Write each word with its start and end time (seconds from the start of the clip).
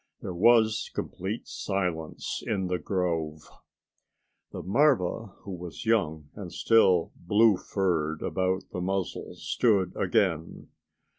There 0.21 0.33
was 0.33 0.89
complete 0.95 1.47
silence 1.47 2.41
in 2.47 2.65
the 2.69 2.79
grove. 2.79 3.47
The 4.51 4.63
marva 4.63 5.27
who 5.43 5.51
was 5.51 5.85
young 5.85 6.29
and 6.33 6.51
still 6.51 7.11
blue 7.15 7.55
furred 7.55 8.23
about 8.23 8.63
the 8.71 8.81
muzzle 8.81 9.35
stood 9.35 9.95
again. 9.95 10.69